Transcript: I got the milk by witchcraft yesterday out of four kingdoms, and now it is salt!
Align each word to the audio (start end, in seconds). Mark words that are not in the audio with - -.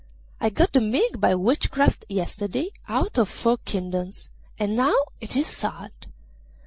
I 0.39 0.49
got 0.49 0.73
the 0.73 0.81
milk 0.81 1.19
by 1.19 1.35
witchcraft 1.35 2.05
yesterday 2.09 2.71
out 2.87 3.19
of 3.19 3.29
four 3.29 3.59
kingdoms, 3.65 4.31
and 4.57 4.75
now 4.75 4.95
it 5.19 5.35
is 5.35 5.45
salt! 5.45 6.07